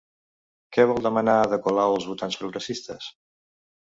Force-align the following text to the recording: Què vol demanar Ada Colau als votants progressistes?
Què 0.77 0.85
vol 0.91 1.01
demanar 1.07 1.35
Ada 1.41 1.59
Colau 1.67 1.97
als 1.97 2.09
votants 2.11 2.39
progressistes? 2.45 3.11